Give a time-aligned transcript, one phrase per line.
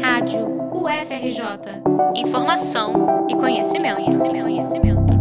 [0.00, 1.82] Rádio UFRJ.
[2.16, 5.12] Informação e conhecimento, conhecimento, conhecimento.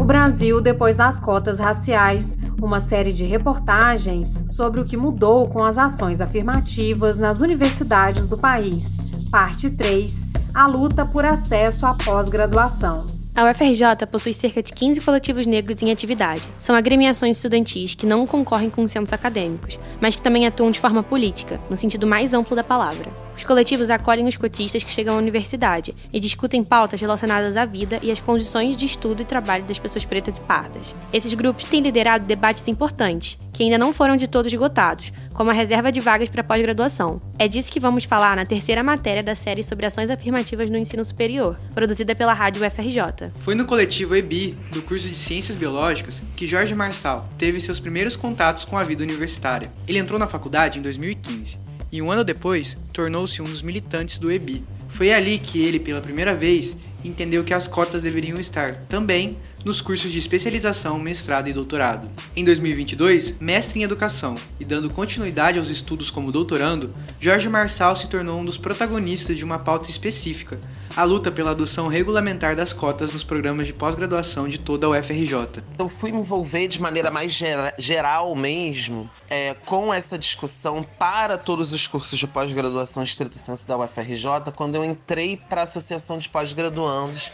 [0.00, 5.62] O Brasil depois das cotas raciais, uma série de reportagens sobre o que mudou com
[5.62, 9.28] as ações afirmativas nas universidades do país.
[9.30, 13.19] Parte 3: A luta por acesso à pós-graduação.
[13.36, 16.42] A UFRJ possui cerca de 15 coletivos negros em atividade.
[16.58, 21.02] São agremiações estudantis que não concorrem com centros acadêmicos, mas que também atuam de forma
[21.02, 23.08] política, no sentido mais amplo da palavra.
[23.36, 28.00] Os coletivos acolhem os cotistas que chegam à universidade e discutem pautas relacionadas à vida
[28.02, 30.94] e às condições de estudo e trabalho das pessoas pretas e pardas.
[31.12, 35.52] Esses grupos têm liderado debates importantes, que ainda não foram de todos esgotados, como a
[35.52, 37.20] reserva de vagas para pós-graduação.
[37.38, 41.04] É disso que vamos falar na terceira matéria da série sobre ações afirmativas no ensino
[41.04, 43.30] superior, produzida pela Rádio UFRJ.
[43.40, 48.16] Foi no coletivo EBI, do curso de Ciências Biológicas, que Jorge Marçal teve seus primeiros
[48.16, 49.70] contatos com a vida universitária.
[49.86, 51.58] Ele entrou na faculdade em 2015
[51.92, 54.64] e um ano depois tornou-se um dos militantes do EBI.
[54.88, 59.80] Foi ali que ele, pela primeira vez, entendeu que as cotas deveriam estar também nos
[59.80, 62.08] cursos de especialização, mestrado e doutorado.
[62.34, 68.08] Em 2022, mestre em educação e dando continuidade aos estudos como doutorando, Jorge Marçal se
[68.08, 70.58] tornou um dos protagonistas de uma pauta específica,
[70.96, 75.62] a luta pela adoção regulamentar das cotas nos programas de pós-graduação de toda a UFRJ.
[75.78, 77.32] Eu fui me envolver de maneira mais
[77.78, 83.78] geral mesmo é, com essa discussão para todos os cursos de pós-graduação estrito senso da
[83.78, 87.32] UFRJ quando eu entrei para a Associação de Pós-Graduandos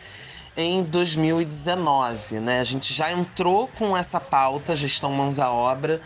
[0.56, 2.60] em 2019, né?
[2.60, 6.00] A gente já entrou com essa pauta, gestão mãos à obra,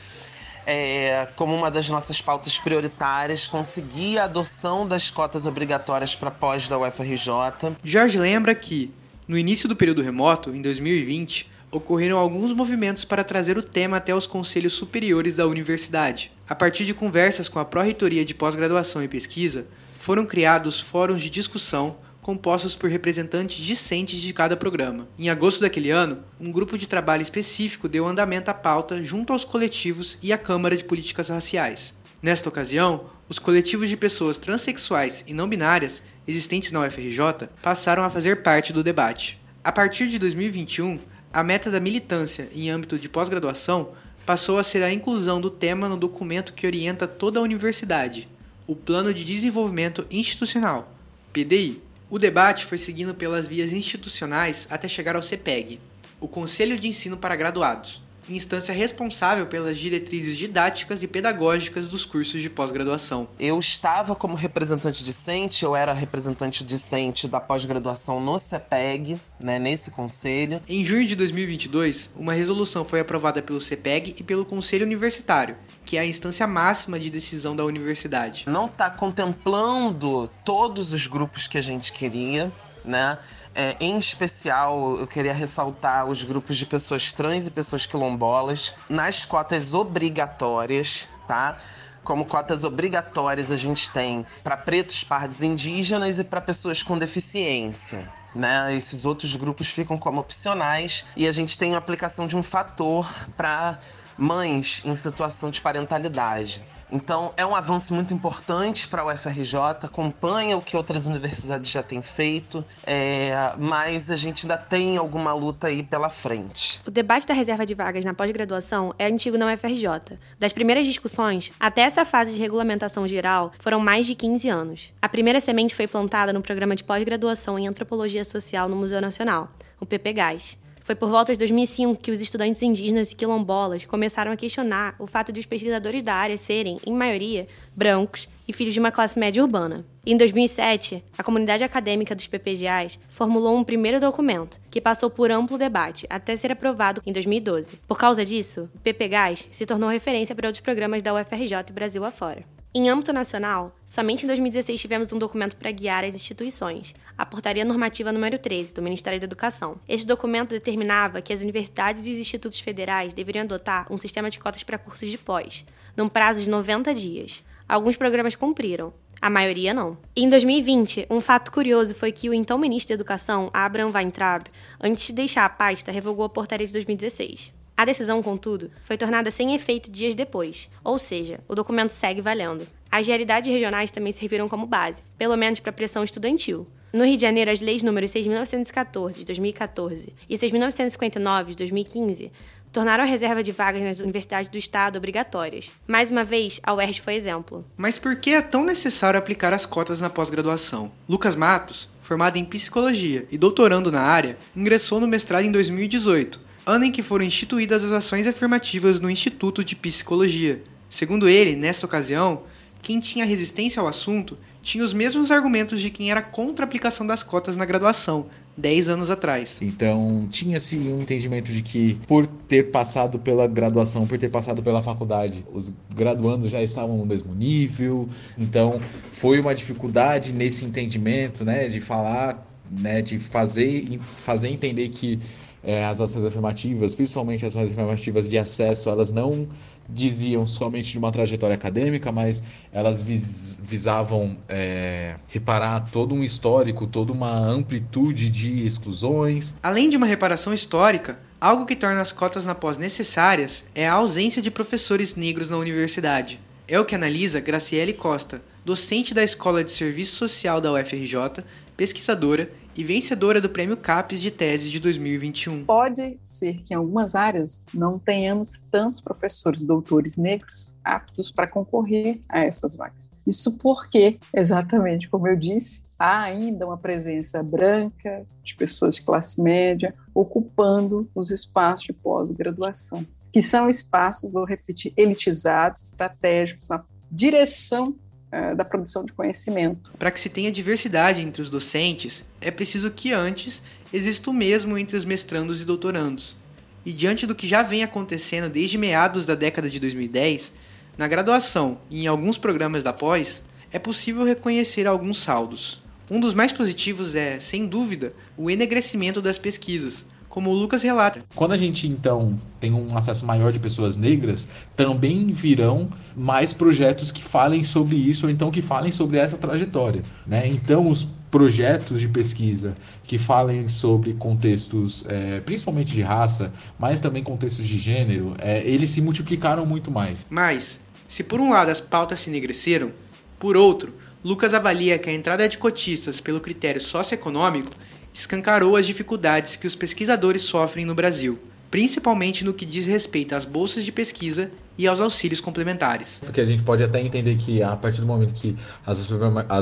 [0.66, 6.69] é, como uma das nossas pautas prioritárias, conseguir a adoção das cotas obrigatórias para pós
[6.69, 7.77] da UFRJ.
[7.83, 8.92] Jorge lembra que,
[9.27, 14.14] no início do período remoto, em 2020, ocorreram alguns movimentos para trazer o tema até
[14.14, 16.33] os conselhos superiores da universidade.
[16.48, 19.66] A partir de conversas com a Pró-Reitoria de Pós-Graduação e Pesquisa,
[19.98, 25.08] foram criados fóruns de discussão compostos por representantes discentes de cada programa.
[25.18, 29.44] Em agosto daquele ano, um grupo de trabalho específico deu andamento à pauta junto aos
[29.44, 31.94] coletivos e à Câmara de Políticas Raciais.
[32.22, 38.10] Nesta ocasião, os coletivos de pessoas transexuais e não binárias existentes na UFRJ passaram a
[38.10, 39.38] fazer parte do debate.
[39.64, 40.98] A partir de 2021,
[41.32, 43.91] a meta da militância em âmbito de pós-graduação
[44.26, 48.28] passou a ser a inclusão do tema no documento que orienta toda a universidade,
[48.66, 50.92] o Plano de Desenvolvimento Institucional,
[51.32, 51.81] PDI.
[52.10, 55.81] O debate foi seguindo pelas vias institucionais até chegar ao CPEG,
[56.19, 62.42] o Conselho de Ensino para Graduados, instância responsável pelas diretrizes didáticas e pedagógicas dos cursos
[62.42, 63.28] de pós-graduação.
[63.38, 69.91] Eu estava como representante discente, eu era representante discente da pós-graduação no CEPEG, né, nesse
[69.91, 70.60] conselho.
[70.69, 75.97] Em junho de 2022, uma resolução foi aprovada pelo CEPEG e pelo Conselho Universitário, que
[75.97, 78.44] é a instância máxima de decisão da universidade.
[78.47, 82.52] Não está contemplando todos os grupos que a gente queria,
[82.84, 83.19] né?
[83.60, 89.26] É, em especial, eu queria ressaltar os grupos de pessoas trans e pessoas quilombolas nas
[89.26, 91.59] cotas obrigatórias, tá?
[92.03, 98.09] Como cotas obrigatórias a gente tem para pretos, pardos indígenas e para pessoas com deficiência.
[98.34, 98.75] Né?
[98.75, 103.15] Esses outros grupos ficam como opcionais e a gente tem a aplicação de um fator
[103.37, 103.78] para
[104.16, 106.62] mães em situação de parentalidade.
[106.92, 111.82] Então, é um avanço muito importante para a UFRJ, acompanha o que outras universidades já
[111.82, 116.80] têm feito, é, mas a gente ainda tem alguma luta aí pela frente.
[116.86, 120.18] O debate da reserva de vagas na pós-graduação é antigo na UFRJ.
[120.38, 124.92] Das primeiras discussões até essa fase de regulamentação geral, foram mais de 15 anos.
[125.00, 129.48] A primeira semente foi plantada no programa de pós-graduação em Antropologia Social no Museu Nacional,
[129.78, 130.56] o PPGás.
[130.90, 135.06] Foi por volta de 2005 que os estudantes indígenas e quilombolas começaram a questionar o
[135.06, 137.46] fato de os pesquisadores da área serem, em maioria,
[137.76, 139.84] brancos e filhos de uma classe média urbana.
[140.04, 145.56] em 2007, a comunidade acadêmica dos PPGAs formulou um primeiro documento, que passou por amplo
[145.56, 147.78] debate até ser aprovado em 2012.
[147.86, 152.04] Por causa disso, o PPGAs se tornou referência para outros programas da UFRJ e Brasil
[152.04, 152.44] afora.
[152.72, 157.64] Em âmbito nacional, somente em 2016 tivemos um documento para guiar as instituições, a Portaria
[157.64, 159.81] Normativa número 13 do Ministério da Educação.
[159.88, 164.38] Este documento determinava que as universidades e os institutos federais deveriam adotar um sistema de
[164.38, 165.64] cotas para cursos de pós,
[165.96, 167.43] num prazo de 90 dias.
[167.69, 169.99] Alguns programas cumpriram, a maioria não.
[170.14, 174.44] Em 2020, um fato curioso foi que o então ministro da Educação, Abraham Weintraub,
[174.81, 177.52] antes de deixar a pasta, revogou a portaria de 2016.
[177.81, 182.69] A decisão, contudo, foi tornada sem efeito dias depois, ou seja, o documento segue valendo.
[182.93, 186.67] As realidades regionais também serviram como base, pelo menos para a pressão estudantil.
[186.93, 192.31] No Rio de Janeiro, as leis números 6.914 de 2014 e 6.959 de 2015
[192.71, 195.71] tornaram a reserva de vagas nas universidades do estado obrigatórias.
[195.88, 197.65] Mais uma vez, a UERJ foi exemplo.
[197.79, 200.93] Mas por que é tão necessário aplicar as cotas na pós-graduação?
[201.09, 206.84] Lucas Matos, formado em psicologia e doutorando na área, ingressou no mestrado em 2018, ano
[206.84, 210.62] em que foram instituídas as ações afirmativas no Instituto de Psicologia.
[210.88, 212.43] Segundo ele, nessa ocasião,
[212.81, 217.06] quem tinha resistência ao assunto tinha os mesmos argumentos de quem era contra a aplicação
[217.06, 218.26] das cotas na graduação,
[218.56, 219.58] 10 anos atrás.
[219.62, 224.82] Então, tinha-se um entendimento de que, por ter passado pela graduação, por ter passado pela
[224.82, 228.08] faculdade, os graduandos já estavam no mesmo nível.
[228.38, 228.81] Então,
[229.12, 235.19] foi uma dificuldade nesse entendimento, né, de falar, né, de fazer, fazer entender que
[235.62, 239.48] é, as ações afirmativas, principalmente as ações afirmativas de acesso, elas não
[239.92, 246.86] diziam somente de uma trajetória acadêmica, mas elas vis visavam é, reparar todo um histórico,
[246.86, 249.54] toda uma amplitude de exclusões.
[249.62, 253.94] Além de uma reparação histórica, algo que torna as cotas na pós necessárias é a
[253.94, 256.40] ausência de professores negros na universidade.
[256.68, 261.42] É o que analisa Graciele Costa, docente da Escola de Serviço Social da UFRJ,
[261.76, 262.48] pesquisadora
[262.81, 265.67] e vencedora do Prêmio CAPES de Tese de 2021.
[265.67, 272.23] Pode ser que em algumas áreas não tenhamos tantos professores doutores negros aptos para concorrer
[272.27, 273.11] a essas vagas.
[273.27, 279.43] Isso porque, exatamente como eu disse, há ainda uma presença branca de pessoas de classe
[279.43, 286.82] média ocupando os espaços de pós-graduação, que são espaços, vou repetir, elitizados, estratégicos na
[287.12, 287.94] direção
[288.32, 289.91] é, da produção de conhecimento.
[289.99, 293.62] Para que se tenha diversidade entre os docentes, é preciso que antes
[293.93, 296.37] exista o mesmo entre os mestrandos e doutorandos.
[296.85, 300.53] E diante do que já vem acontecendo desde meados da década de 2010,
[300.97, 303.43] na graduação e em alguns programas da pós,
[303.73, 305.82] é possível reconhecer alguns saldos.
[306.11, 311.23] Um dos mais positivos é, sem dúvida, o enegrecimento das pesquisas, como o Lucas relata.
[311.35, 317.11] Quando a gente então tem um acesso maior de pessoas negras, também virão mais projetos
[317.11, 320.47] que falem sobre isso ou então que falem sobre essa trajetória, né?
[320.47, 327.23] Então os projetos de pesquisa que falem sobre contextos, é, principalmente de raça, mas também
[327.23, 330.27] contextos de gênero, é, eles se multiplicaram muito mais.
[330.31, 332.93] Mas, se por um lado as pautas se enegreceram,
[333.38, 333.93] por outro,
[334.25, 337.71] Lucas avalia que a entrada de cotistas pelo critério socioeconômico
[338.12, 341.38] escancarou as dificuldades que os pesquisadores sofrem no Brasil,
[341.70, 346.20] principalmente no que diz respeito às bolsas de pesquisa e aos auxílios complementares.
[346.24, 348.98] Porque a gente pode até entender que a partir do momento que as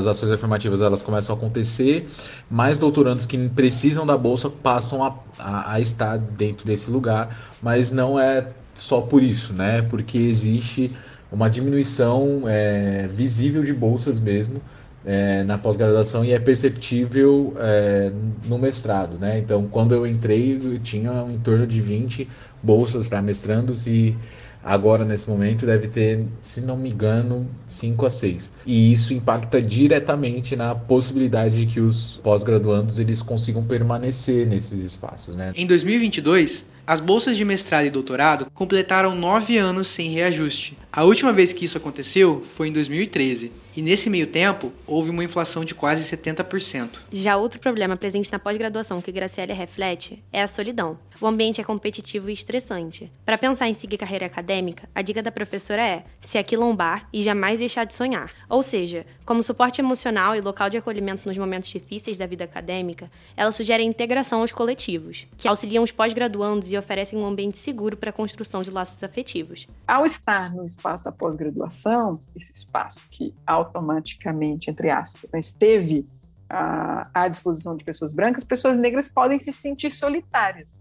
[0.07, 2.07] ações afirmativas elas começam a acontecer,
[2.49, 7.91] mais doutorandos que precisam da bolsa passam a, a, a estar dentro desse lugar, mas
[7.91, 9.81] não é só por isso, né?
[9.83, 10.91] Porque existe
[11.31, 14.61] uma diminuição é, visível de bolsas mesmo
[15.05, 18.11] é, na pós-graduação e é perceptível é,
[18.45, 19.39] no mestrado, né?
[19.39, 22.27] Então, quando eu entrei, eu tinha em torno de 20
[22.61, 24.15] bolsas para mestrandos e
[24.63, 28.53] agora nesse momento deve ter, se não me engano, 5 a 6.
[28.65, 35.35] E isso impacta diretamente na possibilidade de que os pós-graduandos eles consigam permanecer nesses espaços,
[35.35, 35.53] né?
[35.55, 40.75] Em 2022, as bolsas de mestrado e doutorado completaram nove anos sem reajuste.
[40.91, 43.51] A última vez que isso aconteceu foi em 2013.
[43.77, 47.01] E nesse meio tempo, houve uma inflação de quase 70%.
[47.13, 50.97] Já outro problema presente na pós-graduação que Graciela reflete é a solidão.
[51.21, 53.11] O ambiente é competitivo e estressante.
[53.25, 57.59] Para pensar em seguir carreira acadêmica, a dica da professora é se aquilombar e jamais
[57.59, 58.31] deixar de sonhar.
[58.49, 63.11] Ou seja, como suporte emocional e local de acolhimento nos momentos difíceis da vida acadêmica,
[63.37, 67.95] ela sugere a integração aos coletivos, que auxiliam os pós-graduandos e oferecem um ambiente seguro
[67.95, 69.67] para a construção de laços afetivos.
[69.87, 76.07] Ao estar no espaço da pós-graduação, esse espaço que automaticamente, entre aspas, né, esteve
[76.49, 80.79] à, à disposição de pessoas brancas, pessoas negras podem se sentir solitárias,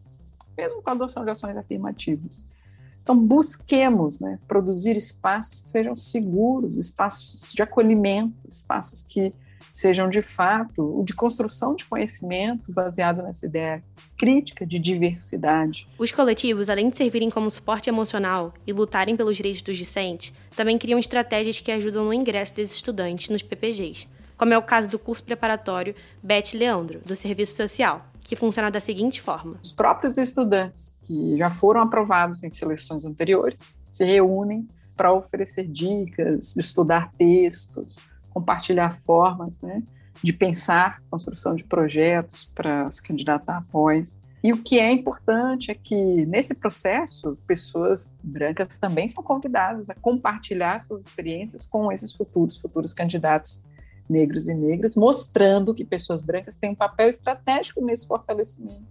[0.57, 2.45] mesmo com a adoção de ações afirmativas.
[3.03, 9.33] Então, busquemos né, produzir espaços que sejam seguros, espaços de acolhimento, espaços que
[9.79, 13.81] sejam de fato de construção de conhecimento baseado nessa ideia
[14.17, 15.87] crítica de diversidade.
[15.97, 20.77] Os coletivos, além de servirem como suporte emocional e lutarem pelos direitos dos discentes, também
[20.77, 24.99] criam estratégias que ajudam no ingresso dos estudantes nos PPGs, como é o caso do
[24.99, 25.95] curso preparatório
[26.25, 31.51] Beth Leandro, do Serviço Social, que funciona da seguinte forma: os próprios estudantes que já
[31.51, 34.67] foram aprovados em seleções anteriores se reúnem
[34.97, 37.99] para oferecer dicas, estudar textos,
[38.39, 39.83] compartilhar formas né,
[40.23, 44.21] de pensar construção de projetos para se candidatar após.
[44.43, 49.95] E o que é importante é que, nesse processo, pessoas brancas também são convidadas a
[49.95, 53.65] compartilhar suas experiências com esses futuros, futuros candidatos
[54.09, 58.87] negros e negras, mostrando que pessoas brancas têm um papel estratégico nesse fortalecimento,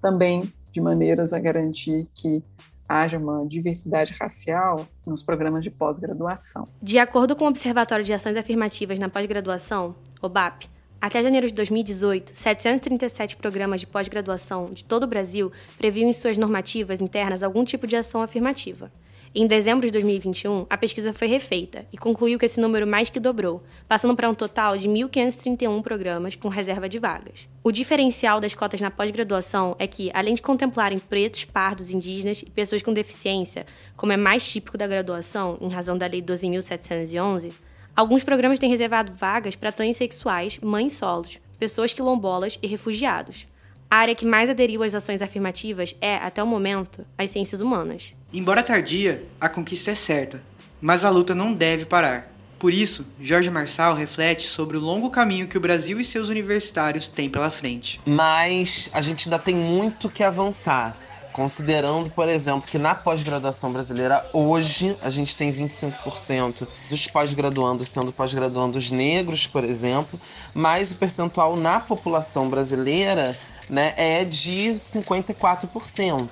[0.00, 2.42] também de maneiras a garantir que
[2.90, 6.66] haja uma diversidade racial nos programas de pós-graduação.
[6.82, 10.68] De acordo com o Observatório de Ações Afirmativas na Pós-Graduação, OBAP,
[11.00, 16.36] até janeiro de 2018, 737 programas de pós-graduação de todo o Brasil previam em suas
[16.36, 18.90] normativas internas algum tipo de ação afirmativa.
[19.32, 23.20] Em dezembro de 2021, a pesquisa foi refeita e concluiu que esse número mais que
[23.20, 27.48] dobrou, passando para um total de 1.531 programas com reserva de vagas.
[27.62, 32.50] O diferencial das cotas na pós-graduação é que, além de contemplarem pretos, pardos, indígenas e
[32.50, 33.64] pessoas com deficiência,
[33.96, 37.52] como é mais típico da graduação, em razão da Lei 12.711,
[37.94, 43.46] alguns programas têm reservado vagas para transexuais, mães solos, pessoas quilombolas e refugiados.
[43.90, 48.14] A área que mais aderiu às ações afirmativas é, até o momento, as ciências humanas.
[48.32, 50.40] Embora tardia, a conquista é certa,
[50.80, 52.32] mas a luta não deve parar.
[52.56, 57.08] Por isso, Jorge Marçal reflete sobre o longo caminho que o Brasil e seus universitários
[57.08, 58.00] têm pela frente.
[58.06, 60.96] Mas a gente ainda tem muito que avançar.
[61.32, 68.12] Considerando, por exemplo, que na pós-graduação brasileira, hoje, a gente tem 25% dos pós-graduandos sendo
[68.12, 70.20] pós-graduandos negros, por exemplo,
[70.54, 73.36] mas o percentual na população brasileira
[73.70, 76.28] né, é de 54%.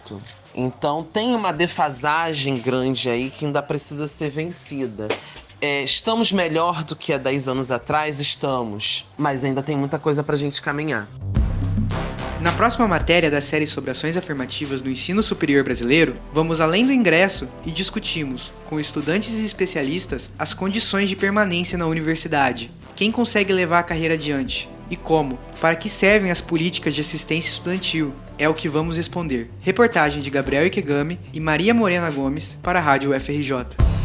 [0.54, 5.08] Então tem uma defasagem grande aí que ainda precisa ser vencida.
[5.60, 8.20] É, estamos melhor do que há 10 anos atrás?
[8.20, 9.06] Estamos.
[9.16, 11.08] Mas ainda tem muita coisa para a gente caminhar.
[12.40, 16.92] Na próxima matéria da série sobre ações afirmativas no ensino superior brasileiro, vamos além do
[16.92, 23.52] ingresso e discutimos, com estudantes e especialistas, as condições de permanência na universidade, quem consegue
[23.52, 28.48] levar a carreira adiante e como, para que servem as políticas de assistência estudantil, é
[28.48, 29.50] o que vamos responder.
[29.60, 33.97] Reportagem de Gabriel Ikegami e Maria Morena Gomes para a Rádio UFRJ.